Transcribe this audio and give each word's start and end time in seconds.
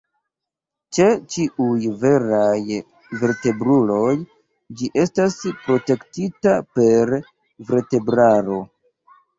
Ĉe 0.97 1.03
ĉiuj 1.33 1.91
veraj 2.03 2.79
vertebruloj 3.25 4.17
ĝi 4.81 4.91
estas 5.05 5.39
protektita 5.69 6.59
per 6.81 7.17
vertebraro. 7.71 8.63